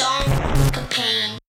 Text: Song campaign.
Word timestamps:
Song 0.00 0.24
campaign. 0.72 1.39